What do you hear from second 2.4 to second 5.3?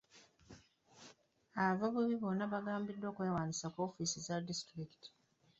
baagambidwa okwewandiisa ku woofiisi za disitulikiti.